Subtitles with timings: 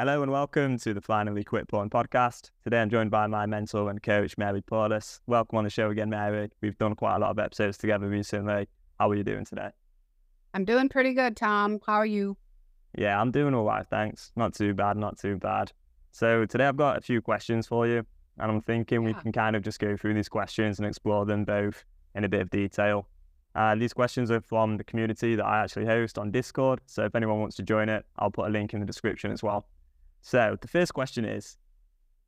[0.00, 2.52] Hello and welcome to the Finally Quit Porn podcast.
[2.64, 5.20] Today I'm joined by my mentor and coach, Mari Paulus.
[5.26, 6.48] Welcome on the show again, Mari.
[6.62, 8.66] We've done quite a lot of episodes together recently.
[8.98, 9.68] How are you doing today?
[10.54, 11.80] I'm doing pretty good, Tom.
[11.86, 12.38] How are you?
[12.96, 14.32] Yeah, I'm doing all right, thanks.
[14.36, 15.70] Not too bad, not too bad.
[16.12, 18.06] So today I've got a few questions for you,
[18.38, 21.44] and I'm thinking we can kind of just go through these questions and explore them
[21.44, 23.06] both in a bit of detail.
[23.54, 26.80] Uh, these questions are from the community that I actually host on Discord.
[26.86, 29.42] So if anyone wants to join it, I'll put a link in the description as
[29.42, 29.66] well.
[30.22, 31.56] So the first question is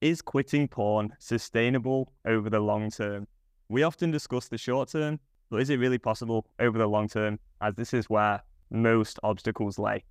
[0.00, 3.26] Is quitting porn sustainable over the long term?
[3.68, 7.38] We often discuss the short term, but is it really possible over the long term?
[7.60, 10.04] As this is where most obstacles lay.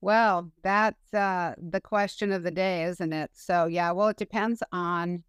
[0.00, 3.30] Well, that's uh, the question of the day, isn't it?
[3.32, 5.22] So, yeah, well, it depends on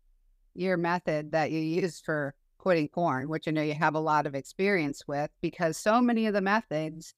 [0.53, 4.25] your method that you use for quitting porn, which I know you have a lot
[4.25, 7.13] of experience with, because so many of the methods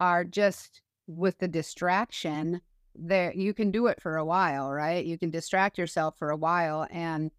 [0.00, 2.60] are just with the distraction.
[2.98, 5.04] There, you can do it for a while, right?
[5.04, 7.30] You can distract yourself for a while, and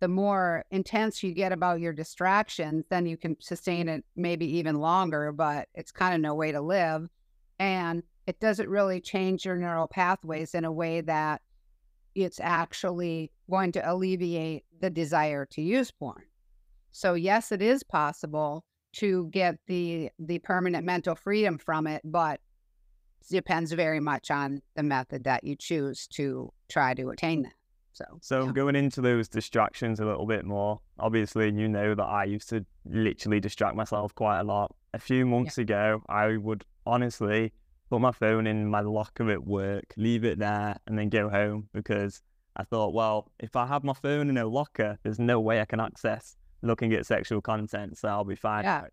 [0.00, 4.76] the more intense you get about your distractions, then you can sustain it maybe even
[4.76, 5.32] longer.
[5.32, 7.08] But it's kind of no way to live,
[7.58, 11.42] and it doesn't really change your neural pathways in a way that
[12.14, 16.24] it's actually going to alleviate the desire to use porn.
[16.92, 22.40] So yes, it is possible to get the the permanent mental freedom from it, but
[23.28, 27.52] depends very much on the method that you choose to try to attain that.
[27.92, 28.52] So So yeah.
[28.52, 32.64] going into those distractions a little bit more, obviously you know that I used to
[32.84, 34.74] literally distract myself quite a lot.
[34.94, 37.52] A few months ago, I would honestly
[37.90, 41.68] put my phone in my locker at work, leave it there, and then go home
[41.72, 42.22] because
[42.56, 45.64] I thought, well, if I have my phone in a locker, there's no way I
[45.64, 48.64] can access looking at sexual content, so I'll be fine.
[48.64, 48.86] Yeah.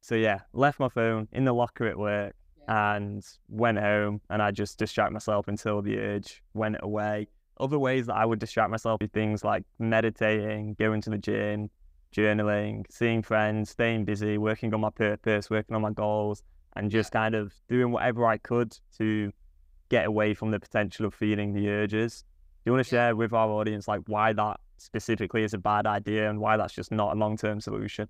[0.00, 2.34] So yeah, left my phone in the locker at work
[2.68, 7.28] and went home and I just distract myself until the urge went away.
[7.58, 11.70] Other ways that I would distract myself are things like meditating, going to the gym,
[12.14, 16.42] journaling, seeing friends, staying busy, working on my purpose, working on my goals,
[16.76, 19.32] and just kind of doing whatever I could to
[19.88, 22.22] get away from the potential of feeling the urges.
[22.64, 25.86] Do you want to share with our audience like why that specifically is a bad
[25.86, 28.08] idea and why that's just not a long term solution?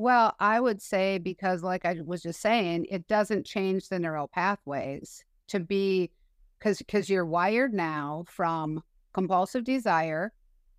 [0.00, 4.28] Well, I would say because, like I was just saying, it doesn't change the neural
[4.28, 6.10] pathways to be
[6.58, 10.32] because because you're wired now from compulsive desire.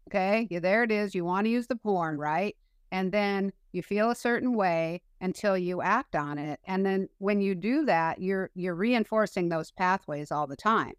[0.09, 1.13] Okay, yeah, there it is.
[1.13, 2.55] You want to use the porn, right?
[2.91, 7.41] And then you feel a certain way until you act on it, and then when
[7.41, 10.93] you do that, you're you're reinforcing those pathways all the time.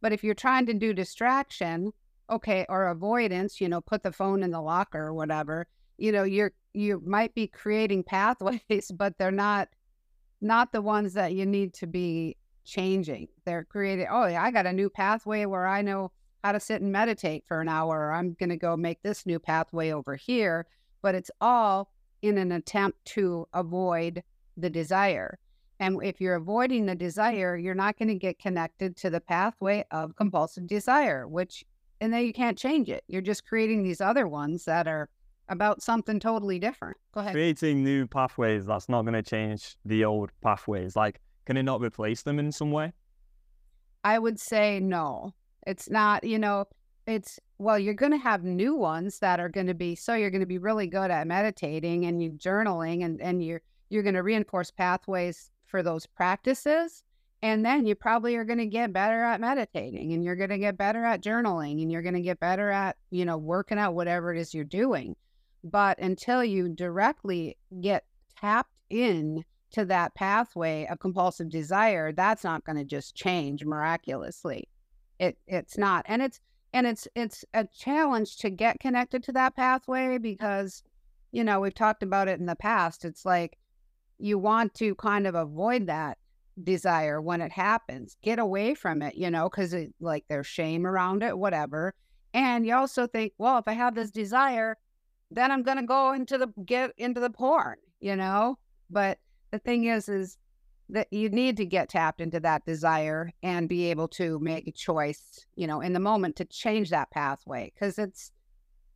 [0.00, 1.92] But if you're trying to do distraction,
[2.30, 5.66] okay, or avoidance, you know, put the phone in the locker or whatever,
[5.98, 9.68] you know, you're you might be creating pathways, but they're not
[10.40, 13.28] not the ones that you need to be changing.
[13.44, 16.12] They're creating, oh, yeah, I got a new pathway where I know
[16.42, 19.24] how to sit and meditate for an hour, or I'm going to go make this
[19.24, 20.66] new pathway over here.
[21.02, 21.90] But it's all
[22.22, 24.22] in an attempt to avoid
[24.56, 25.38] the desire.
[25.80, 29.84] And if you're avoiding the desire, you're not going to get connected to the pathway
[29.90, 31.64] of compulsive desire, which,
[32.00, 33.04] and then you can't change it.
[33.08, 35.08] You're just creating these other ones that are
[35.48, 36.96] about something totally different.
[37.12, 37.32] Go ahead.
[37.32, 41.80] creating new pathways that's not going to change the old pathways like can it not
[41.80, 42.92] replace them in some way
[44.04, 45.34] I would say no.
[45.66, 46.66] It's not, you know,
[47.06, 50.30] it's well, you're going to have new ones that are going to be so you're
[50.30, 54.14] going to be really good at meditating and you journaling and and you're you're going
[54.14, 57.02] to reinforce pathways for those practices
[57.42, 60.58] and then you probably are going to get better at meditating and you're going to
[60.58, 63.94] get better at journaling and you're going to get better at, you know, working out
[63.94, 65.14] whatever it is you're doing.
[65.64, 68.04] But until you directly get
[68.38, 74.68] tapped in to that pathway of compulsive desire, that's not going to just change miraculously.
[75.18, 76.38] It it's not, and it's
[76.74, 80.82] and it's it's a challenge to get connected to that pathway because,
[81.32, 83.04] you know, we've talked about it in the past.
[83.04, 83.56] It's like
[84.18, 86.18] you want to kind of avoid that
[86.62, 90.86] desire when it happens, get away from it, you know, because it like there's shame
[90.86, 91.94] around it, whatever.
[92.32, 94.76] And you also think, well, if I have this desire,
[95.34, 98.58] then I'm gonna go into the get into the porn, you know.
[98.90, 99.18] But
[99.50, 100.38] the thing is, is
[100.90, 104.72] that you need to get tapped into that desire and be able to make a
[104.72, 107.72] choice, you know, in the moment to change that pathway.
[107.74, 108.32] Because it's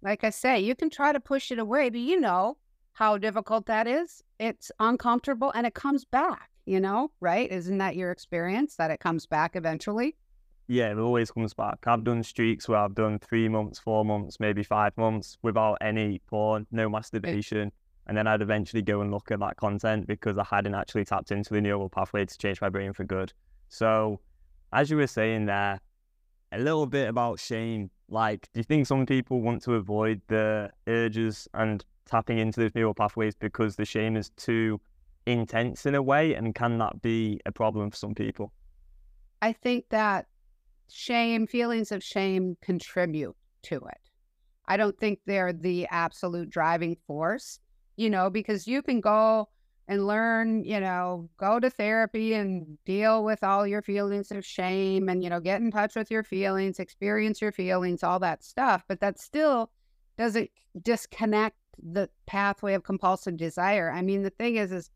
[0.03, 2.57] like I say, you can try to push it away, but you know
[2.93, 4.23] how difficult that is.
[4.39, 7.51] It's uncomfortable and it comes back, you know, right?
[7.51, 10.17] Isn't that your experience that it comes back eventually?
[10.69, 14.39] Yeah it always comes back i've done streaks where i've done three months four months
[14.39, 17.73] maybe five months without any porn no masturbation
[18.07, 21.31] and then i'd eventually go and look at that content because i hadn't actually tapped
[21.33, 23.33] into the neural pathway to change my brain for good
[23.69, 24.21] so
[24.73, 25.81] as you were saying there,
[26.53, 27.91] a little bit about shame.
[28.09, 32.75] Like, do you think some people want to avoid the urges and tapping into those
[32.75, 34.81] neural pathways because the shame is too
[35.27, 36.35] intense in a way?
[36.35, 38.53] And can that be a problem for some people?
[39.43, 40.27] I think that
[40.91, 44.11] shame, feelings of shame contribute to it.
[44.67, 47.59] I don't think they're the absolute driving force,
[47.97, 49.49] you know, because you can go
[49.89, 55.09] and learn, you know, go to therapy and deal with all your feelings of shame
[55.09, 58.85] and, you know, get in touch with your feelings, experience your feelings, all that stuff.
[58.87, 59.71] But that still
[60.19, 60.51] doesn't
[60.83, 63.91] disconnect the pathway of compulsive desire.
[63.91, 64.91] I mean, the thing is, is,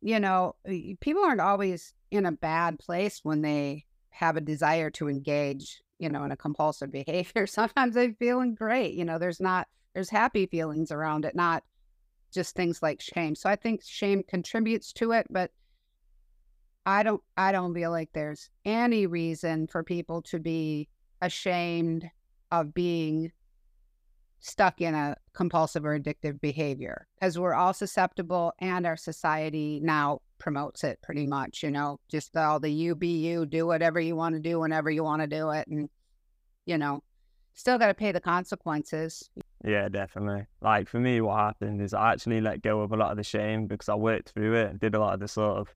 [0.00, 0.54] you know,
[1.00, 3.84] people aren't always in a bad place when they
[4.16, 7.46] have a desire to engage, you know, in a compulsive behavior.
[7.46, 8.94] Sometimes they're feeling great.
[8.94, 11.62] You know, there's not, there's happy feelings around it, not
[12.32, 13.34] just things like shame.
[13.34, 15.50] So I think shame contributes to it, but
[16.86, 20.88] I don't I don't feel like there's any reason for people to be
[21.20, 22.08] ashamed
[22.52, 23.32] of being
[24.38, 30.20] stuck in a compulsive or addictive behavior because we're all susceptible and our society now
[30.38, 34.14] promotes it pretty much you know just all the you be you do whatever you
[34.14, 35.88] want to do whenever you want to do it and
[36.66, 37.02] you know
[37.54, 39.30] still got to pay the consequences
[39.66, 40.46] yeah, definitely.
[40.60, 43.24] Like for me, what happened is I actually let go of a lot of the
[43.24, 45.74] shame because I worked through it and did a lot of the sort of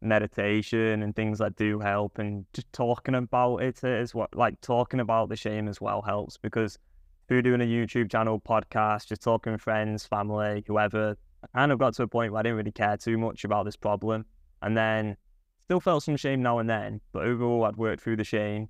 [0.00, 2.18] meditation and things that do help.
[2.18, 6.36] And just talking about it is what, like, talking about the shame as well helps
[6.36, 6.78] because
[7.26, 11.16] through doing a YouTube channel, podcast, just talking with friends, family, whoever,
[11.54, 13.76] kind of got to a point where I didn't really care too much about this
[13.76, 14.24] problem.
[14.62, 15.16] And then
[15.60, 18.68] still felt some shame now and then, but overall, I'd worked through the shame.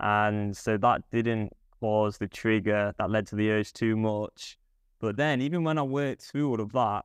[0.00, 4.58] And so that didn't cause the trigger that led to the urge too much.
[5.00, 7.04] But then, even when I worked through all of that,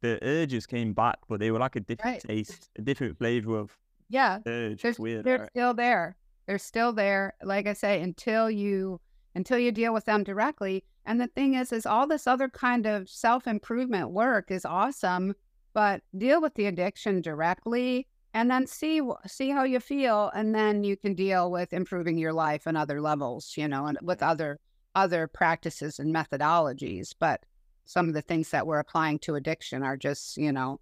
[0.00, 2.36] the urges came back, but they were like a different right.
[2.36, 3.76] taste, a different flavor of
[4.08, 4.38] yeah.
[4.46, 4.82] Urge.
[4.82, 5.50] They're, weird, they're right?
[5.50, 6.16] still there.
[6.46, 7.34] They're still there.
[7.42, 9.00] Like I say, until you
[9.34, 10.84] until you deal with them directly.
[11.04, 15.34] And the thing is, is all this other kind of self improvement work is awesome,
[15.74, 20.84] but deal with the addiction directly and then see see how you feel and then
[20.84, 24.58] you can deal with improving your life on other levels you know and with other
[24.94, 27.14] other practices and methodologies.
[27.18, 27.44] But
[27.84, 30.80] some of the things that we're applying to addiction are just you know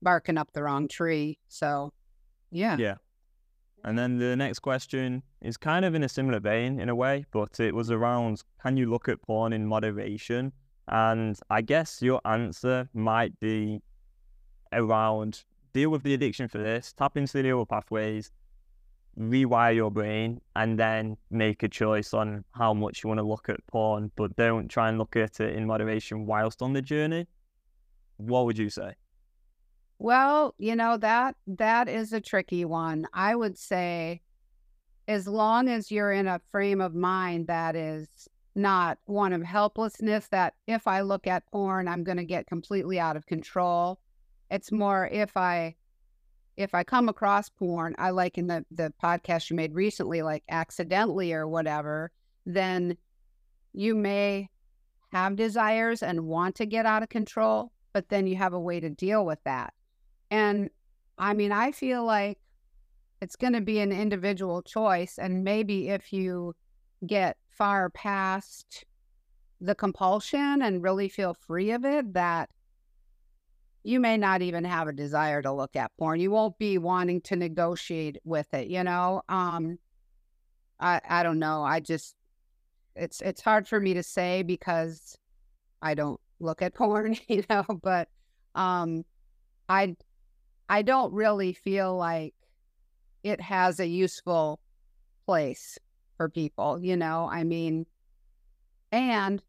[0.00, 1.38] barking up the wrong tree.
[1.48, 1.92] So
[2.50, 2.76] yeah.
[2.78, 2.96] Yeah
[3.84, 7.24] and then the next question is kind of in a similar vein in a way
[7.32, 10.52] but it was around can you look at porn in moderation
[10.88, 13.80] and i guess your answer might be
[14.72, 18.30] around deal with the addiction for this, tap into the neural pathways,
[19.18, 23.48] rewire your brain, and then make a choice on how much you want to look
[23.48, 27.26] at porn, but don't try and look at it in moderation whilst on the journey.
[28.16, 28.94] What would you say?
[30.02, 33.06] Well, you know that that is a tricky one.
[33.12, 34.22] I would say
[35.06, 38.08] as long as you're in a frame of mind that is
[38.54, 42.98] not one of helplessness that if I look at porn, I'm going to get completely
[43.00, 44.00] out of control
[44.52, 45.76] it's more if I
[46.58, 50.44] if I come across porn, I like in the the podcast you made recently, like
[50.50, 52.12] accidentally or whatever,
[52.44, 52.98] then
[53.72, 54.50] you may
[55.10, 58.78] have desires and want to get out of control, but then you have a way
[58.78, 59.72] to deal with that.
[60.32, 60.70] And
[61.18, 62.38] I mean, I feel like
[63.20, 65.18] it's going to be an individual choice.
[65.18, 66.54] And maybe if you
[67.06, 68.86] get far past
[69.60, 72.48] the compulsion and really feel free of it, that
[73.84, 76.18] you may not even have a desire to look at porn.
[76.18, 79.20] You won't be wanting to negotiate with it, you know?
[79.28, 79.78] Um
[80.80, 81.62] I I don't know.
[81.62, 82.16] I just
[82.96, 85.18] it's it's hard for me to say because
[85.82, 88.08] I don't look at porn, you know, but
[88.54, 89.04] um
[89.68, 89.96] I
[90.68, 92.34] I don't really feel like
[93.22, 94.60] it has a useful
[95.26, 95.78] place
[96.16, 97.28] for people, you know?
[97.30, 97.86] I mean,
[98.90, 99.42] and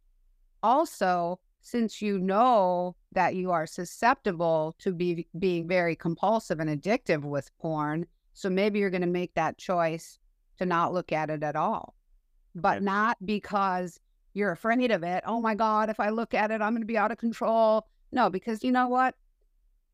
[0.61, 7.23] also since you know that you are susceptible to be being very compulsive and addictive
[7.23, 10.19] with porn, so maybe you're going to make that choice
[10.57, 11.95] to not look at it at all.
[12.55, 13.99] But not because
[14.33, 15.23] you're afraid of it.
[15.25, 17.87] Oh my God, if I look at it, I'm going to be out of control.
[18.11, 19.15] No, because you know what?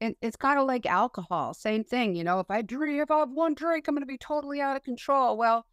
[0.01, 1.53] It, it's kind of like alcohol.
[1.53, 2.15] Same thing.
[2.15, 4.61] You know, if I drink, if I have one drink, I'm going to be totally
[4.61, 5.37] out of control.
[5.37, 5.65] Well,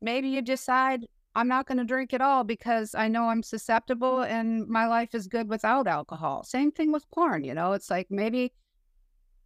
[0.00, 4.22] maybe you decide I'm not going to drink at all because I know I'm susceptible
[4.22, 6.44] and my life is good without alcohol.
[6.44, 8.52] Same thing with porn, you know, it's like maybe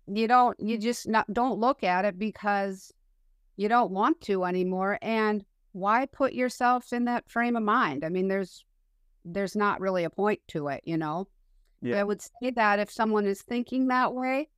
[0.07, 2.92] you don't, you just not, don't look at it because
[3.57, 4.99] you don't want to anymore.
[5.00, 8.04] And why put yourself in that frame of mind?
[8.04, 8.64] I mean, there's,
[9.25, 11.26] there's not really a point to it, you know?
[11.80, 12.00] Yeah.
[12.00, 14.49] I would say that if someone is thinking that way,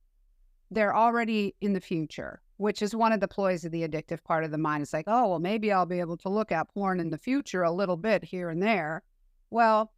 [0.71, 4.43] they're already in the future, which is one of the ploys of the addictive part
[4.43, 4.81] of the mind.
[4.81, 7.63] It's like, oh, well, maybe I'll be able to look at porn in the future
[7.63, 9.03] a little bit here and there.
[9.49, 9.91] Well,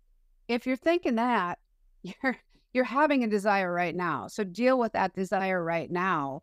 [0.48, 1.60] if you're thinking that,
[2.04, 2.38] you're
[2.74, 4.28] you're having a desire right now.
[4.28, 6.42] So deal with that desire right now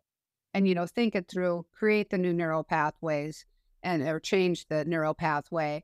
[0.53, 3.45] and you know, think it through, create the new neural pathways
[3.83, 5.83] and or change the neural pathway.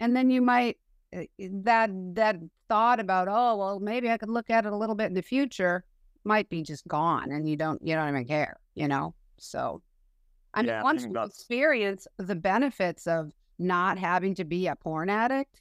[0.00, 0.78] And then you might
[1.12, 2.36] that that
[2.68, 5.22] thought about, oh, well, maybe I could look at it a little bit in the
[5.22, 5.84] future
[6.24, 9.14] might be just gone and you don't you don't even care, you know?
[9.38, 9.82] So
[10.54, 15.08] I mean, Yeah, once you experience the benefits of not having to be a porn
[15.10, 15.60] addict,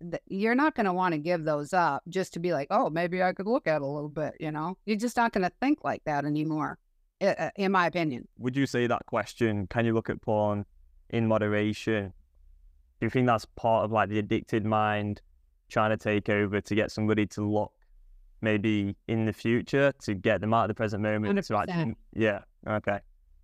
[0.00, 2.90] th- you're not going to want to give those up just to be like, oh,
[2.90, 4.76] maybe I could look at it a little bit, you know?
[4.86, 6.78] You're just not going to think like that anymore,
[7.20, 8.28] uh, in my opinion.
[8.38, 10.66] would you say that question, can you look at porn
[11.10, 12.12] in moderation?
[13.04, 15.20] Do you think that's part of like the addicted mind
[15.68, 17.70] trying to take over to get somebody to look
[18.40, 21.68] maybe in the future to get them out of the present moment to 100%.
[21.68, 23.00] actually yeah, okay.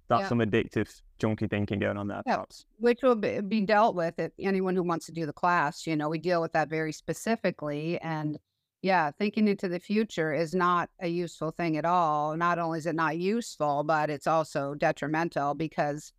[0.08, 0.28] That's Yeah.
[0.28, 2.36] some addictive junky thinking going on there, Yeah.
[2.36, 2.64] perhaps.
[2.78, 5.94] which will be, be dealt with if anyone who wants to do the class you
[5.94, 8.38] know we deal with that very specifically and
[8.80, 12.86] yeah thinking into the future is not a useful thing at all not only is
[12.86, 16.14] it not useful but it's also detrimental because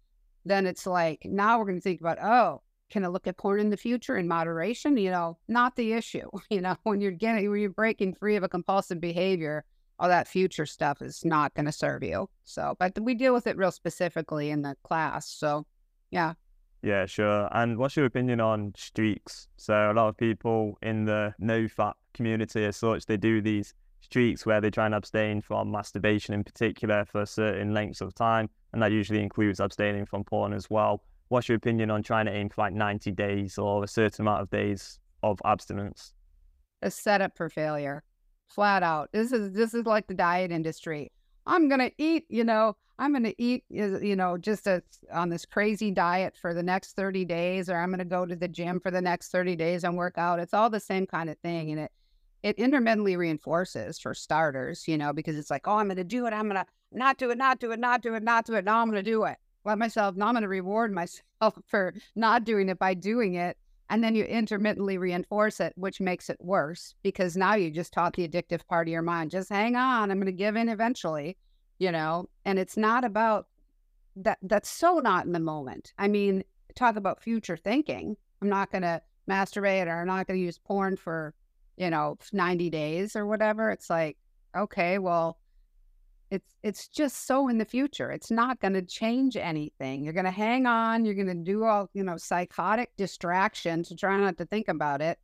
[0.45, 3.59] then it's like now we're going to think about oh can i look at porn
[3.59, 7.49] in the future in moderation you know not the issue you know when you're getting
[7.49, 9.63] when you're breaking free of a compulsive behavior
[9.99, 13.47] all that future stuff is not going to serve you so but we deal with
[13.47, 15.65] it real specifically in the class so
[16.11, 16.33] yeah
[16.83, 17.47] Yeah, sure.
[17.51, 19.47] And what's your opinion on streaks?
[19.57, 24.45] So a lot of people in the NoFap community as such, they do these streaks
[24.47, 28.49] where they try and abstain from masturbation in particular for certain lengths of time.
[28.73, 31.03] And that usually includes abstaining from porn as well.
[31.31, 34.41] What's your opinion on trying to aim for like 90 days or a certain amount
[34.41, 36.13] of days of abstinence?
[36.81, 38.03] a setup for failure.
[38.47, 39.11] Flat out.
[39.13, 41.11] This is this is like the diet industry.
[41.45, 45.89] I'm gonna eat you know i'm gonna eat you know just a, on this crazy
[45.89, 49.01] diet for the next 30 days or i'm gonna go to the gym for the
[49.01, 50.39] next 30 days and work out.
[50.39, 51.91] It's all the same kind of thing and it
[52.43, 56.33] it intermittently reinforces for starters you know because it's like oh i'm gonna do it.
[56.33, 58.65] I'm gonna not do it not do it not do it not do it.
[58.65, 62.69] Now i'm gonna do it let myself now i'm gonna reward myself for not doing
[62.69, 63.57] it by doing it
[63.91, 68.13] and then you intermittently reinforce it, which makes it worse because now you just taught
[68.13, 71.37] the addictive part of your mind, just hang on, I'm going to give in eventually,
[71.77, 72.29] you know?
[72.45, 73.47] And it's not about
[74.15, 74.37] that.
[74.41, 75.91] That's so not in the moment.
[75.97, 78.15] I mean, talk about future thinking.
[78.41, 81.33] I'm not going to masturbate or I'm not going to use porn for,
[81.75, 83.71] you know, 90 days or whatever.
[83.71, 84.17] It's like,
[84.55, 85.37] okay, well,
[86.31, 88.09] it's it's just so in the future.
[88.09, 90.03] It's not going to change anything.
[90.03, 91.05] You're going to hang on.
[91.05, 95.01] You're going to do all you know psychotic distraction to try not to think about
[95.01, 95.19] it,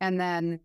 [0.00, 0.60] and then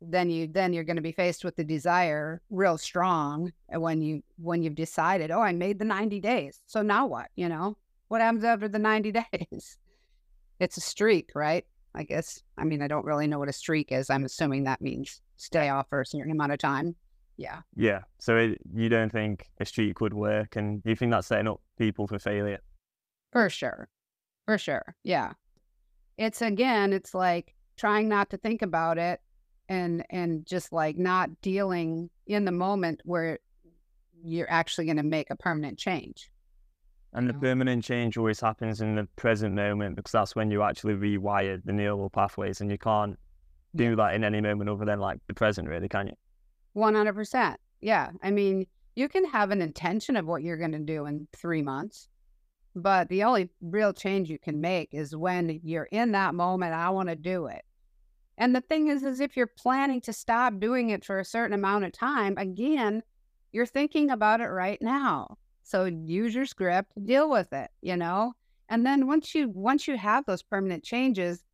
[0.00, 4.02] then you then you're going to be faced with the desire real strong and when
[4.02, 7.76] you when you've decided oh i made the 90 days so now what you know
[8.08, 9.78] what happens after the 90 days
[10.60, 11.64] it's a streak right
[11.94, 14.82] i guess i mean i don't really know what a streak is i'm assuming that
[14.82, 16.94] means stay off for a certain amount of time
[17.36, 18.02] yeah Yeah.
[18.18, 21.60] So it, you don't think a streak would work and you think that's setting up
[21.78, 22.60] people for failure?
[23.32, 23.88] For sure.
[24.46, 24.94] For sure.
[25.02, 25.32] Yeah.
[26.16, 29.20] It's again, it's like trying not to think about it
[29.68, 33.38] and and just like not dealing in the moment where
[34.22, 36.30] you're actually going to make a permanent change.
[37.12, 40.94] And the permanent change always happens in the present moment because that's when you actually
[40.94, 43.16] rewire the neural pathways and you can't
[43.76, 46.14] do that in any moment other than like the present, really, can you?
[46.76, 47.56] 100%.
[47.80, 48.10] Yeah.
[48.22, 48.66] I mean,
[48.96, 52.08] you can have an intention of what you're going to do in 3 months,
[52.74, 56.90] but the only real change you can make is when you're in that moment I
[56.90, 57.64] want to do it.
[58.38, 61.54] And the thing is, is if you're planning to stop doing it for a certain
[61.54, 63.02] amount of time, again,
[63.52, 65.38] you're thinking about it right now.
[65.62, 68.34] So use your script, deal with it, you know?
[68.68, 71.44] And then once you once you have those permanent changes,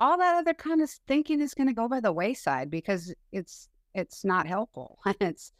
[0.00, 3.68] all that other kind of thinking is going to go by the wayside because it's
[3.94, 4.98] it's not helpful.
[5.20, 5.52] it's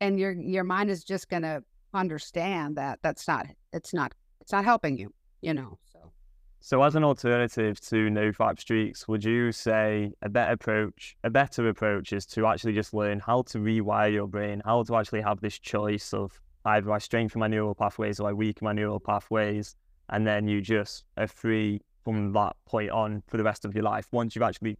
[0.00, 4.52] and your your mind is just going to understand that that's not it's not it's
[4.52, 5.78] not helping you, you know.
[5.92, 6.12] So
[6.60, 11.68] So, as an alternative to NoFap streaks, would you say a better approach, a better
[11.68, 15.40] approach is to actually just learn how to rewire your brain, how to actually have
[15.40, 19.74] this choice of either I strengthen my neural pathways or I weaken my neural pathways,
[20.10, 23.84] and then you just are free from that point on for the rest of your
[23.84, 24.06] life.
[24.12, 24.76] Once you've actually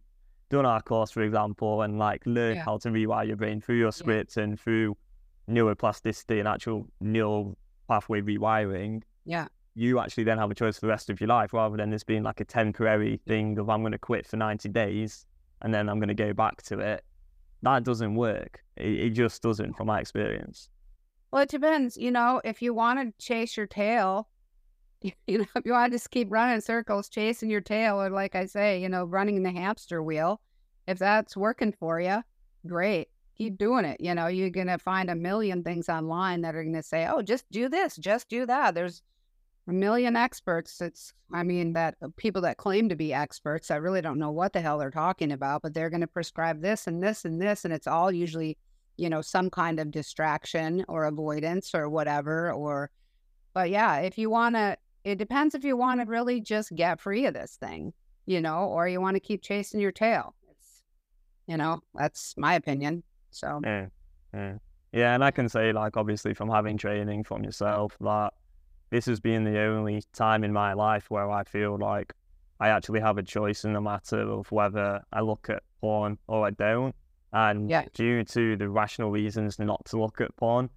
[0.51, 2.63] done our course, for example, and like learn Yeah.
[2.65, 4.95] how to rewire your brain through your scripts and through
[5.49, 10.89] neuroplasticity and actual neural pathway rewiring, yeah, you actually then have a choice for the
[10.89, 13.91] rest of your life rather than this being like a temporary thing of I'm going
[13.93, 15.25] to quit for 90 days
[15.61, 17.03] and then I'm going to go back to it.
[17.63, 18.63] That doesn't work.
[18.75, 20.69] It, it just doesn't, from my experience.
[21.31, 21.95] Well, it depends.
[21.95, 24.27] You know, if you want to chase your tail,
[25.27, 28.35] you know, if you want to just keep running circles, chasing your tail, or like
[28.35, 30.41] I say, you know, running the hamster wheel,
[30.87, 32.23] if that's working for you,
[32.67, 33.09] great.
[33.37, 33.99] Keep doing it.
[33.99, 37.07] You know, you're going to find a million things online that are going to say,
[37.09, 38.75] oh, just do this, just do that.
[38.75, 39.01] There's
[39.67, 40.81] a million experts.
[40.81, 44.31] It's, I mean, that uh, people that claim to be experts, I really don't know
[44.31, 47.41] what the hell they're talking about, but they're going to prescribe this and this and
[47.41, 47.65] this.
[47.65, 48.57] And it's all usually,
[48.97, 52.51] you know, some kind of distraction or avoidance or whatever.
[52.51, 52.91] Or,
[53.53, 56.99] but yeah, if you want to, it depends if you want to really just get
[56.99, 57.93] free of this thing,
[58.25, 60.35] you know, or you want to keep chasing your tail.
[60.49, 60.83] It's,
[61.47, 63.03] you know, that's my opinion.
[63.31, 63.87] So, yeah,
[64.33, 64.53] yeah,
[64.91, 65.15] yeah.
[65.15, 68.33] And I can say, like, obviously, from having training from yourself, that
[68.89, 72.13] this has been the only time in my life where I feel like
[72.59, 76.45] I actually have a choice in the matter of whether I look at porn or
[76.45, 76.93] I don't.
[77.33, 77.85] And yeah.
[77.93, 80.69] due to the rational reasons not to look at porn,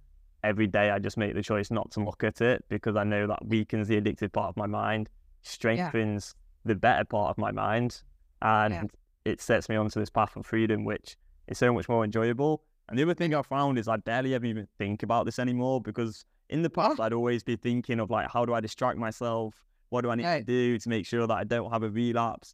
[0.45, 3.27] every day I just make the choice not to look at it because I know
[3.27, 5.09] that weakens the addictive part of my mind,
[5.41, 6.69] strengthens yeah.
[6.69, 8.01] the better part of my mind,
[8.41, 9.31] and yeah.
[9.31, 12.63] it sets me onto this path of freedom, which is so much more enjoyable.
[12.87, 15.81] And the other thing I found is I barely ever even think about this anymore
[15.81, 17.03] because in the past, oh.
[17.03, 19.55] I'd always be thinking of like, how do I distract myself?
[19.89, 22.53] What do I need to do to make sure that I don't have a relapse?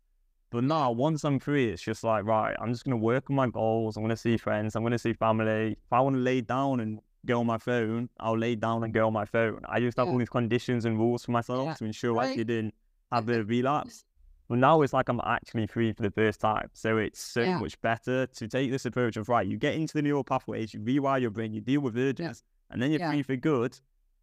[0.51, 3.37] But now, once I'm free, it's just like, right, I'm just going to work on
[3.37, 3.95] my goals.
[3.95, 4.75] I'm going to see friends.
[4.75, 5.71] I'm going to see family.
[5.71, 8.93] If I want to lay down and go on my phone, I'll lay down and
[8.93, 9.61] go on my phone.
[9.65, 10.13] I used to have yeah.
[10.13, 11.73] all these conditions and rules for myself yeah.
[11.75, 12.31] to ensure right.
[12.31, 12.73] I didn't
[13.11, 14.03] have a relapse.
[14.49, 16.69] But now it's like I'm actually free for the first time.
[16.73, 17.59] So it's so yeah.
[17.59, 20.81] much better to take this approach of, right, you get into the neural pathways, you
[20.81, 23.11] rewire your brain, you deal with urges, and then you're yeah.
[23.11, 23.79] free for good.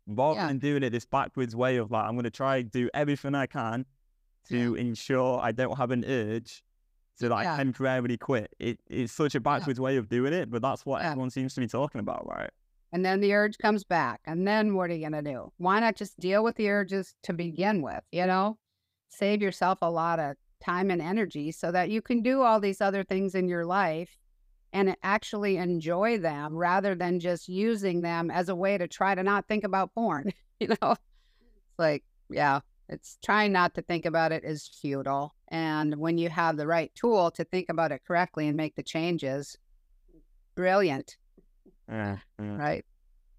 [0.07, 0.49] Rather yeah.
[0.49, 3.35] than doing it this backwards way of like, I'm going to try and do everything
[3.35, 3.87] I can
[4.49, 4.81] to yeah.
[4.81, 6.63] ensure I don't have an urge
[7.21, 8.55] to like temporarily quit.
[8.59, 11.61] It, it's such a backwards way of doing it, but that's what everyone seems to
[11.61, 12.51] be talking about, right?
[12.93, 14.21] And then the urge comes back.
[14.25, 15.53] And then what are you going to do?
[15.59, 18.03] Why not just deal with the urges to begin with?
[18.13, 18.59] You know,
[19.09, 22.81] save yourself a lot of time and energy so that you can do all these
[22.81, 24.17] other things in your life
[24.73, 29.23] and actually enjoy them rather than just using them as a way to try to
[29.23, 30.33] not think about porn.
[30.61, 35.35] you know, it's like, yeah, it's trying not to think about it is futile.
[35.49, 38.83] And when you have the right tool to think about it correctly and make the
[38.83, 39.57] changes,
[40.55, 41.17] brilliant.
[41.89, 42.57] Yeah, yeah.
[42.57, 42.85] Right.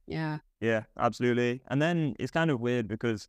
[0.07, 0.39] Yeah.
[0.59, 1.61] Yeah, absolutely.
[1.67, 3.27] And then it's kind of weird because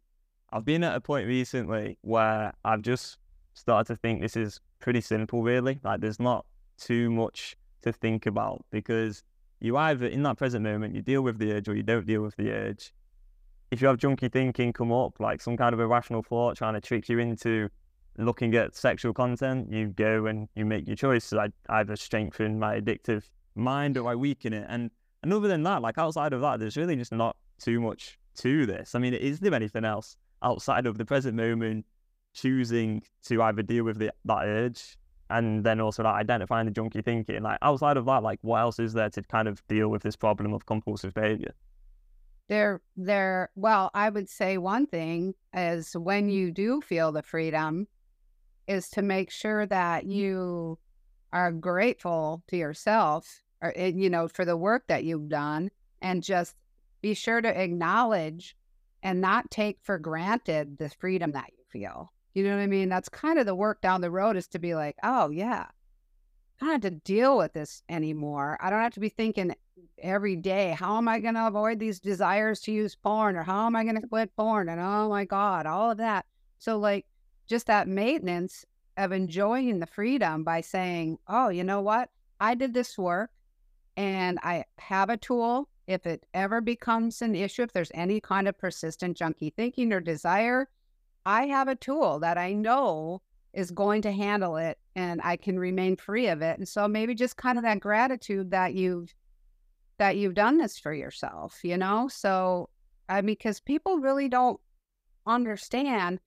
[0.53, 3.19] I've been at a point recently where I've just
[3.55, 5.79] started to think this is pretty simple, really.
[5.85, 6.47] Like, there's not
[6.79, 9.23] too much to think about because
[9.61, 12.23] you either in that present moment you deal with the urge or you don't deal
[12.23, 12.93] with the urge.
[13.71, 16.81] If you have junky thinking come up, like some kind of irrational thought trying to
[16.81, 17.69] trick you into
[18.19, 21.27] looking at sexual content, you go and you make your choice.
[21.27, 24.67] So I either strengthen my addictive mind or I weaken it.
[24.69, 24.91] And
[25.23, 28.67] and other than that, like outside of that, there's really just not too much to
[28.67, 28.95] this.
[28.95, 31.85] I mean, is there anything else outside of the present moment
[32.33, 34.97] choosing to either deal with the, that urge
[35.31, 37.43] and then also like identifying the junky thinking.
[37.43, 40.17] Like outside of that, like what else is there to kind of deal with this
[40.17, 41.55] problem of compulsive behavior?
[42.49, 43.51] There, there.
[43.55, 47.87] Well, I would say one thing is when you do feel the freedom,
[48.67, 50.79] is to make sure that you
[51.33, 55.71] are grateful to yourself, or eh, you know, for the work that you've done,
[56.03, 56.57] and just
[57.01, 58.57] be sure to acknowledge
[59.03, 62.13] and not take for granted the freedom that you feel.
[62.35, 62.89] You know what I mean?
[62.89, 65.67] That's kind of the work down the road is to be like, oh, yeah,
[66.61, 68.59] I don't have to deal with this anymore.
[68.61, 69.55] I don't have to be thinking
[69.99, 73.67] every day, how am I going to avoid these desires to use porn or how
[73.67, 74.69] am I going to quit porn?
[74.69, 76.27] And oh my God, all of that.
[76.59, 77.07] So, like,
[77.49, 78.65] just that maintenance
[78.97, 82.11] of enjoying the freedom by saying, oh, you know what?
[82.39, 83.31] I did this work
[83.97, 85.69] and I have a tool.
[85.87, 90.01] If it ever becomes an issue, if there's any kind of persistent junky thinking or
[90.01, 90.69] desire,
[91.27, 93.23] I have a tool that I know
[93.53, 96.59] is going to handle it and I can remain free of it.
[96.59, 99.13] And so maybe just kind of that gratitude that you've
[99.99, 102.09] that you've done this for yourself, you know?
[102.09, 102.69] So
[103.09, 104.61] I mean because people really don't
[105.27, 106.21] understand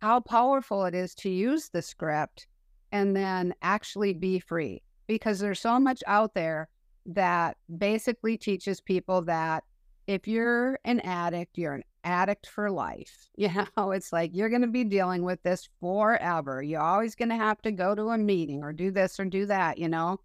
[0.00, 2.46] how powerful it is to use the script
[2.92, 6.68] and then actually be free because there's so much out there
[7.06, 9.64] that basically teaches people that
[10.06, 13.28] if you're an addict, you're an addict for life.
[13.38, 16.62] You know, it's like you're going to be dealing with this forever.
[16.62, 19.44] You're always going to have to go to a meeting or do this or do
[19.46, 20.20] that, you know?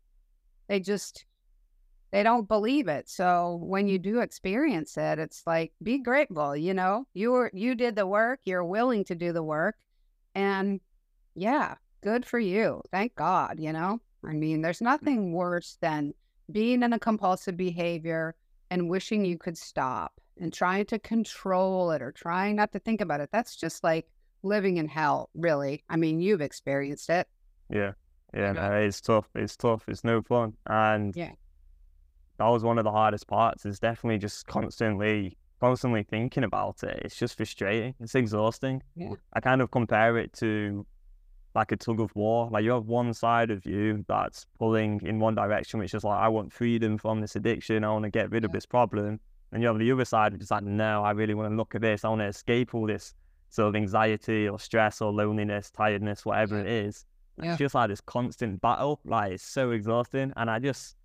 [0.69, 1.25] They just
[2.11, 3.09] they don't believe it.
[3.09, 7.05] So when you do experience it, it's like be grateful, you know?
[7.13, 9.75] You were you did the work, you're willing to do the work.
[10.35, 10.79] And
[11.35, 12.81] yeah, good for you.
[12.91, 13.99] Thank God, you know?
[14.23, 16.13] I mean, there's nothing worse than
[16.51, 18.35] being in a compulsive behavior
[18.69, 23.01] and wishing you could stop and trying to control it or trying not to think
[23.01, 23.29] about it.
[23.31, 24.07] That's just like
[24.43, 25.83] living in hell, really.
[25.89, 27.27] I mean, you've experienced it.
[27.69, 27.93] Yeah.
[28.33, 29.27] Yeah, no, it's tough.
[29.35, 29.83] It's tough.
[29.87, 30.55] It's no fun.
[30.65, 31.33] And Yeah.
[32.37, 37.01] that was one of the hardest parts is definitely just constantly constantly thinking about it.
[37.05, 37.93] It's just frustrating.
[37.99, 38.81] It's exhausting.
[38.95, 39.13] Yeah.
[39.33, 40.87] I kind of compare it to
[41.55, 42.49] like a tug of war.
[42.51, 46.19] Like you have one side of you that's pulling in one direction, which is like,
[46.19, 47.83] I want freedom from this addiction.
[47.83, 49.19] I want to get rid of this problem.
[49.51, 51.75] And you have the other side, which is like, no, I really want to look
[51.75, 52.05] at this.
[52.05, 53.13] I want to escape all this
[53.49, 57.05] sort of anxiety or stress or loneliness, tiredness, whatever it is.
[57.41, 57.49] Yeah.
[57.51, 59.01] It's just like this constant battle.
[59.03, 60.31] Like it's so exhausting.
[60.37, 60.95] And I just,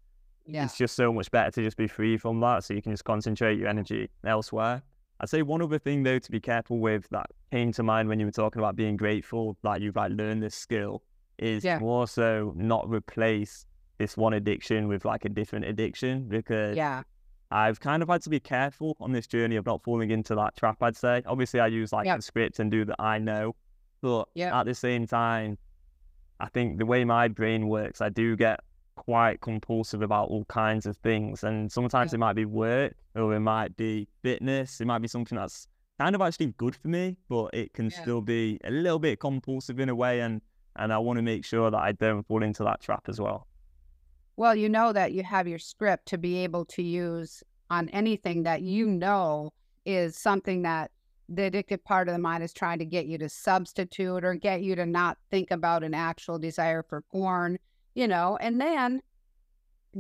[0.46, 0.64] Yeah.
[0.64, 3.04] it's just so much better to just be free from that so you can just
[3.04, 4.82] concentrate your energy elsewhere.
[5.18, 8.18] I'd say one other thing though to be careful with that came to mind when
[8.18, 11.02] you were talking about being grateful that you've like learned this skill
[11.38, 11.78] is Yeah.
[11.78, 13.66] to also not replace
[13.98, 17.02] this one addiction with like a different addiction because Yeah.
[17.50, 20.56] I've kind of had to be careful on this journey of not falling into that
[20.56, 21.22] trap, I'd say.
[21.26, 22.16] Obviously I use like Yeah.
[22.16, 23.54] a script and do that I know.
[24.02, 24.58] But Yeah.
[24.58, 25.56] at the same time,
[26.40, 28.60] I think the way my brain works, I do get
[28.96, 31.44] quite compulsive about all kinds of things.
[31.44, 32.16] And sometimes Yeah.
[32.16, 34.80] it might be work or it might be fitness.
[34.80, 38.02] It might be something that's kind of actually good for me, but it can Yeah.
[38.02, 40.20] still be a little bit compulsive in a way.
[40.20, 40.42] And,
[40.76, 43.46] and I want to make sure that I don't fall into that trap as well.
[44.36, 48.42] Well, you know that you have your script to be able to use on anything
[48.42, 49.52] that you know
[49.86, 50.90] is something that
[51.28, 54.62] the addictive part of the mind is trying to get you to substitute or get
[54.62, 57.58] you to not think about an actual desire for porn,
[57.94, 59.00] you know, and then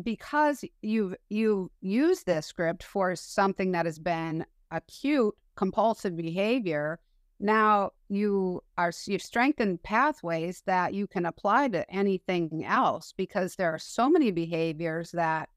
[0.02, 7.00] because you've you use this script for something that has been acute compulsive behavior.
[7.40, 13.74] Now you are you've strengthened pathways that you can apply to anything else because there
[13.74, 15.48] are so many behaviors that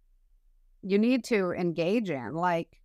[0.82, 2.82] you need to engage in like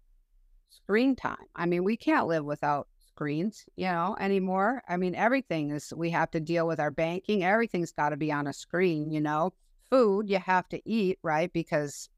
[0.71, 1.47] screen time.
[1.57, 4.83] I mean we can't live without screens you know anymore.
[4.89, 7.43] I mean everything is we have to deal with our banking.
[7.43, 9.53] Everything's got to be on a screen you know.
[9.91, 12.09] Food you have to eat right because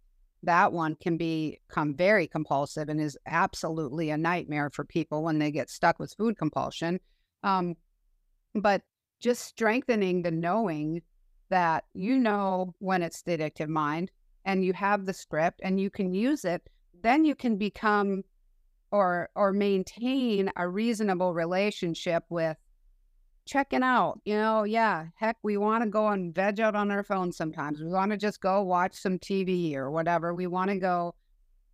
[0.46, 5.50] that one can become very compulsive and is absolutely a nightmare for people when they
[5.50, 6.98] get stuck with food compulsion.
[7.42, 7.74] Um,
[8.54, 8.82] but
[9.20, 11.02] just strengthening the knowing
[11.50, 14.10] that you know when it's the addictive mind
[14.44, 16.62] and you have the script and you can use it,
[17.02, 18.22] then you can become
[18.92, 22.56] or or maintain a reasonable relationship with
[23.46, 24.20] checking out.
[24.24, 27.80] You know, yeah, heck, we want to go and veg out on our phone sometimes.
[27.80, 30.34] We want to just go watch some TV or whatever.
[30.34, 31.14] We want to go,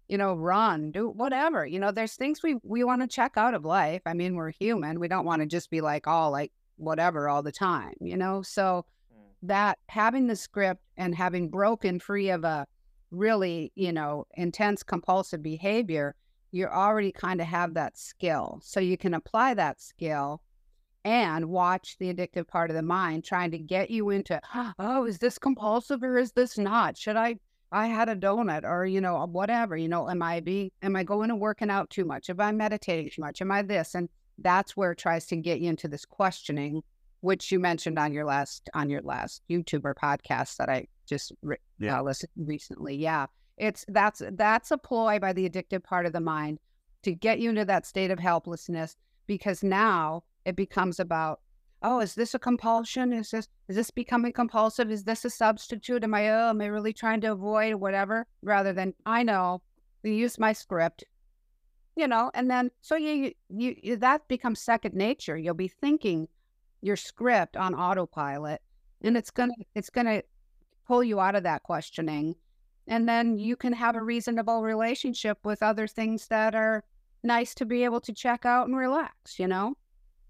[0.08, 1.66] you know, run, do whatever.
[1.66, 4.02] You know, there's things we we want to check out of life.
[4.06, 5.00] I mean, we're human.
[5.00, 8.42] We don't want to just be like all like whatever all the time, you know?
[8.42, 9.46] So hmm.
[9.48, 12.66] that having the script and having broken free of a
[13.10, 16.14] really, you know, intense compulsive behavior,
[16.50, 18.60] you already kind of have that skill.
[18.62, 20.42] So you can apply that skill
[21.04, 24.40] and watch the addictive part of the mind trying to get you into
[24.78, 26.96] oh is this compulsive or is this not?
[26.96, 27.36] Should i
[27.72, 31.02] i had a donut or you know whatever you know am i being am i
[31.02, 32.30] going and working out too much?
[32.30, 33.40] Am i meditating too much?
[33.40, 33.94] Am i this?
[33.94, 36.82] And that's where it tries to get you into this questioning
[37.20, 41.56] which you mentioned on your last on your last youtuber podcast that i just re-
[41.78, 41.98] Yeah.
[42.00, 42.96] uh, listened recently.
[42.96, 43.26] Yeah
[43.58, 46.58] it's that's that's a ploy by the addictive part of the mind
[47.02, 51.40] to get you into that state of helplessness because now it becomes about
[51.82, 53.12] oh is this a compulsion?
[53.12, 54.90] Is this is this becoming compulsive?
[54.90, 56.04] Is this a substitute?
[56.04, 58.26] Am i oh am i really trying to avoid whatever?
[58.42, 59.62] Rather than i know
[60.04, 61.04] use my script
[61.94, 65.36] you know and then so you, you you that becomes second nature.
[65.36, 66.28] You'll be thinking
[66.80, 68.60] your script on autopilot
[69.02, 70.22] and it's gonna it's gonna
[70.86, 72.34] pull you out of that questioning.
[72.88, 76.82] And then you can have a reasonable relationship with other things that are
[77.22, 79.76] nice to be able to check out and relax you know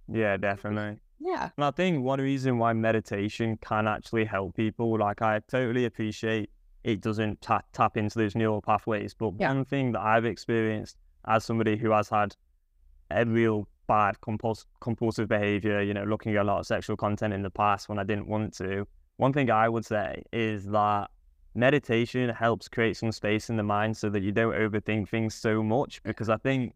[0.09, 0.99] Yeah, definitely.
[1.21, 5.85] yeah And I think one reason why meditation can actually help people, like I totally
[5.85, 6.51] appreciate
[6.85, 9.15] it doesn't ta- tap into those neural pathways.
[9.15, 9.53] But Yeah.
[9.55, 12.35] one thing that I've experienced as somebody who has had
[13.11, 17.33] a real bad compuls- compulsive behavior, you know, looking at a lot of sexual content
[17.35, 18.87] in the past when I didn't want to,
[19.19, 21.11] one thing I would say is that
[21.55, 25.63] meditation helps create some space in the mind so that you don't overthink things so
[25.63, 26.03] much.
[26.03, 26.75] Because I think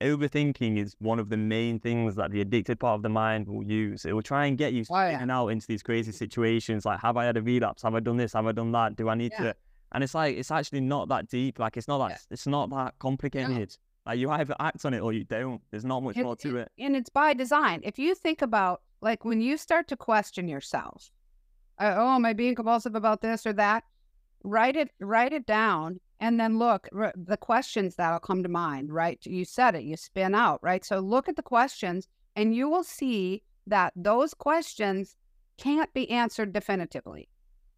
[0.00, 3.64] overthinking is one of the main things that the addicted part of the mind will
[3.64, 4.04] use.
[4.04, 5.24] It will try and get you Oh, yeah.
[5.30, 7.82] out into these crazy situations like, have I had a relapse?
[7.82, 8.32] Have I done this?
[8.32, 8.96] Have I done that?
[8.96, 9.44] Do I need Yeah.
[9.44, 9.56] to?
[9.92, 11.58] And it's like it's actually not that deep.
[11.58, 12.18] Like it's not that Yeah.
[12.34, 13.76] it's not that complicated.
[14.06, 15.62] Like you either act on it or you don't.
[15.70, 16.72] There's not much It- more to it.
[16.78, 17.80] and it's by design.
[17.84, 21.10] If you think about like when you start to question yourself,
[21.78, 23.84] uh, oh, am I being compulsive about this or that?
[24.42, 28.90] Write it, write it down, And then look, r- the questions that'll come to mind,
[28.90, 29.18] right?
[29.26, 30.82] You said it, you spin out, right?
[30.82, 35.18] So look at the questions and you will see that those questions
[35.58, 37.28] can't be answered definitively.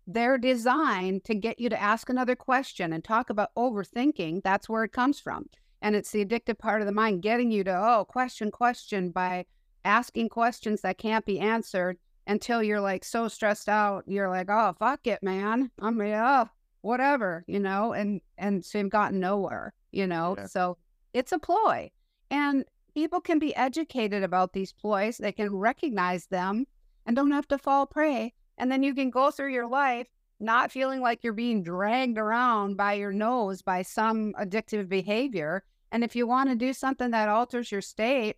[0.07, 4.45] They're designed to get you to ask another question and talk about overthinking.
[4.45, 5.47] That's where it comes from.
[5.83, 9.47] And it's the addictive part of the mind getting you to, oh, question, question by
[9.85, 14.05] asking questions that can't be answered until you're like so stressed out.
[14.07, 15.73] You're like, oh, fuck it, man.
[15.81, 16.49] I'm, oh,
[16.87, 20.35] whatever, you know, and, and so you've gotten nowhere, you know?
[20.39, 20.47] Yeah.
[20.47, 20.79] So
[21.13, 21.91] it's a ploy.
[22.31, 25.19] And people can be educated about these ploys.
[25.19, 26.67] They can recognize them
[27.05, 28.33] and don't have to fall prey.
[28.59, 30.09] And then you can go through your life
[30.41, 35.63] not feeling like you're being dragged around by your nose by some addictive behavior.
[35.93, 38.37] And if you want to do something that alters your state,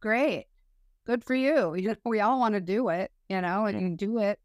[0.00, 0.46] great.
[1.06, 1.74] Good for you.
[1.78, 4.38] You- We all want to do it, you know, and you do it,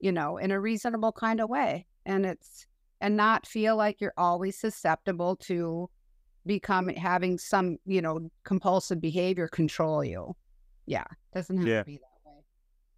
[0.00, 1.86] you know, in a reasonable kind of way.
[2.06, 2.66] And it's,
[3.02, 5.90] and not feel like you're always susceptible to
[6.46, 10.34] become having some, you know, compulsive behavior control you.
[10.86, 11.04] Yeah.
[11.34, 11.80] Doesn't have Yeah.
[11.80, 12.38] to be that way.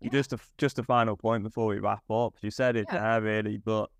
[0.02, 2.34] And Just a just a final point before we wrap up.
[2.42, 3.18] You said it Yeah.
[3.18, 3.90] there really, but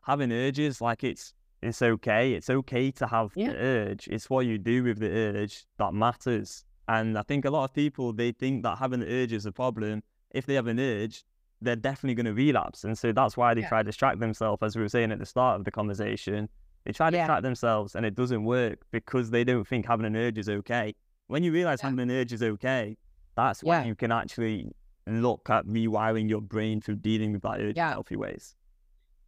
[0.00, 2.34] having urges like it's it's okay.
[2.34, 3.48] It's okay to have Yeah.
[3.50, 4.08] the urge.
[4.08, 6.64] It's what you do with the urge that matters.
[6.88, 9.52] And I think a lot of people they think that having the urge is a
[9.52, 10.02] problem.
[10.30, 11.24] If they have an urge,
[11.62, 13.68] they're definitely going to relapse, and so that's why they Yeah.
[13.68, 16.48] try to distract themselves, as we were saying at the start of the conversation.
[16.84, 17.22] They try to Yeah.
[17.24, 20.94] distract themselves, and it doesn't work because they don't think having an urge is okay.
[21.26, 21.90] When you realize Yeah.
[21.90, 22.96] having an urge is okay,
[23.34, 24.70] that's when you can actually
[25.06, 28.54] look at rewiring your brain through dealing with that urge in healthy ways.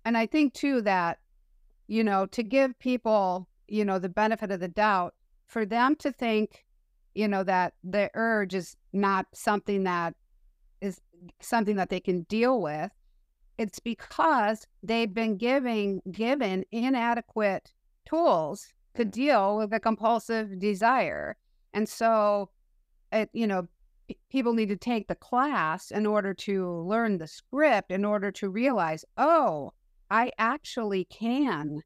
[0.04, 1.18] And I think too that,
[1.88, 5.14] you know, to give people, you know, the benefit of the doubt,
[5.46, 6.64] for them to think,
[7.14, 10.14] you know, that the urge is not something that
[10.80, 11.00] is
[11.40, 12.90] something that they can deal with,
[13.58, 17.72] it's because they've been giving given inadequate
[18.08, 21.36] tools to deal with a compulsive desire.
[21.74, 22.50] And so
[23.12, 23.66] it, you know,
[24.30, 28.48] people need to take the class in order to learn the script in order to
[28.48, 29.72] realize, oh,
[30.10, 31.82] I actually can,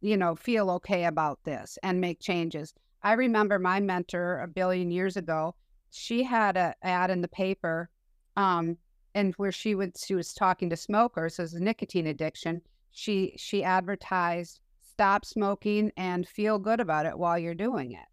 [0.00, 2.72] you know, feel okay about this and make changes.
[3.02, 5.54] I remember my mentor a billion years ago.
[5.90, 7.90] She had a ad in the paper,
[8.36, 8.76] um,
[9.14, 12.60] and where she would she was talking to smokers as a nicotine addiction.
[12.90, 14.60] She she advertised
[14.94, 18.06] stop smoking and feel good about it while you're doing it.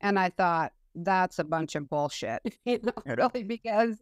[0.00, 3.96] And I thought that's a bunch of bullshit, you know, really, because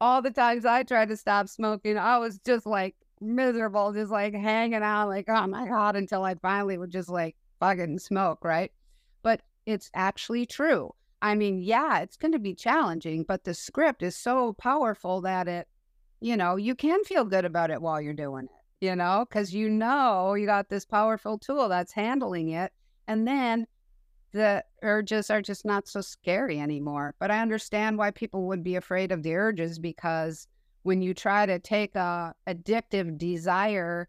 [0.00, 4.34] all the times I tried to stop smoking, I was just like miserable, just like
[4.34, 8.72] hanging out, like, oh my God, until I finally would just like fucking smoke, right?
[9.22, 10.94] But it's actually true.
[11.22, 15.48] I mean, yeah, it's going to be challenging, but the script is so powerful that
[15.48, 15.68] it,
[16.20, 19.54] you know, you can feel good about it while you're doing it, you know, because
[19.54, 22.72] you know you got this powerful tool that's handling it.
[23.06, 23.66] And then
[24.32, 27.14] the urges are just not so scary anymore.
[27.18, 30.46] But I understand why people would be afraid of the urges because
[30.82, 34.08] when you try to take a addictive desire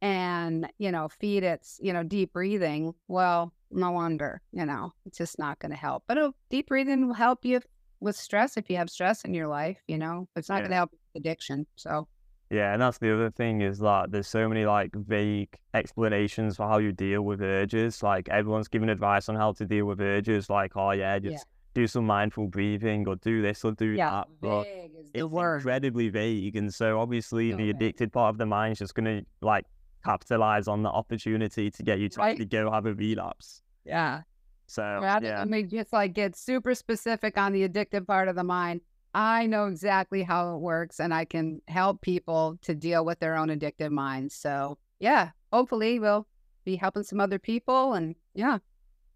[0.00, 5.18] and you know feed its you know deep breathing well no wonder you know it's
[5.18, 7.60] just not going to help but uh, deep breathing will help you
[8.00, 10.60] with stress if you have stress in your life you know it's not Yeah.
[10.62, 12.08] going to help with addiction so
[12.50, 16.66] Yeah, and that's the other thing is that there's so many like vague explanations for
[16.66, 18.02] how you deal with urges.
[18.02, 21.86] Like everyone's giving advice on how to deal with urges, like, oh yeah, just do
[21.86, 24.28] some mindful breathing or do this or do yeah that.
[24.40, 24.66] But
[25.12, 28.94] it's incredibly vague, and so obviously So the addicted part of the mind is just
[28.94, 29.64] gonna like
[30.04, 32.30] capitalize on the opportunity to get you to Right.
[32.32, 33.62] actually go have a relapse.
[33.84, 34.22] yeah
[34.66, 38.36] So rather yeah, than me just like get super specific on the addictive part of
[38.36, 38.80] the mind
[39.14, 43.34] i know exactly how it works and i can help people to deal with their
[43.36, 46.26] own addictive minds so yeah hopefully we'll
[46.64, 48.58] be helping some other people and yeah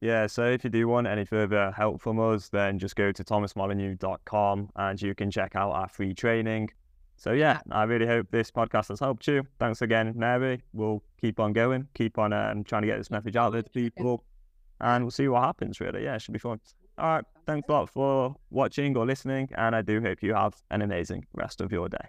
[0.01, 3.23] Yeah, so if you do want any further help from us, then just go to
[3.23, 6.71] thomasmolyneux.com and you can check out our free training.
[7.23, 9.45] So yeah, I really hope this podcast has helped you.
[9.61, 10.61] Thanks again, Mari.
[10.73, 13.71] We'll keep on going, keep on um, trying to get this message out there to
[13.71, 14.25] people,
[14.81, 15.79] and we'll see what happens.
[15.81, 16.59] Really, yeah, it should be fun.
[16.99, 20.57] All right, thanks a lot for watching or listening, and I do hope you have
[20.73, 22.09] an amazing rest of your day.